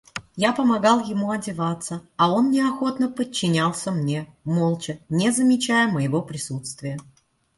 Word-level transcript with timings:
Я 0.35 0.51
помогал 0.51 1.01
ему 1.05 1.29
одеваться, 1.29 2.01
а 2.17 2.31
он 2.31 2.49
неохотно 2.49 3.07
подчинялся 3.07 3.91
мне, 3.91 4.25
молча, 4.43 4.97
не 5.09 5.29
замечая 5.29 5.87
моего 5.91 6.23
присутствия. 6.23 6.97